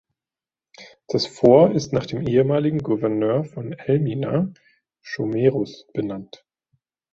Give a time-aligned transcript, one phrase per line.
[1.07, 4.51] Das Fort ist nach dem ehemaligen Gouverneur von Elmina,
[5.03, 6.43] Schomerus, benannt.